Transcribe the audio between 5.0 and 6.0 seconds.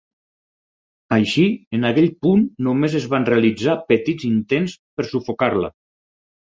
sufocar-la.